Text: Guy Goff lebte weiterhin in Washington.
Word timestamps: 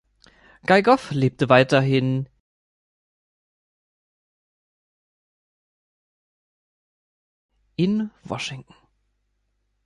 Guy 0.65 0.81
Goff 0.81 1.11
lebte 1.11 1.47
weiterhin 1.47 2.27
in 7.75 8.09
Washington. 8.23 8.73